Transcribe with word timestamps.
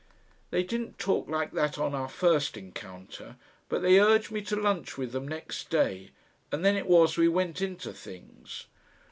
They 0.49 0.63
didn't 0.63 0.97
talk 0.97 1.29
like 1.29 1.51
that 1.51 1.77
on 1.77 1.93
our 1.93 2.09
first 2.09 2.57
encounter, 2.57 3.35
but 3.69 3.83
they 3.83 3.99
urged 3.99 4.31
me 4.31 4.41
to 4.45 4.55
lunch 4.55 4.97
with 4.97 5.11
them 5.11 5.27
next 5.27 5.69
day, 5.69 6.09
and 6.51 6.65
then 6.65 6.75
it 6.75 6.87
was 6.87 7.17
we 7.17 7.27
went 7.27 7.61
into 7.61 7.93
things. 7.93 8.65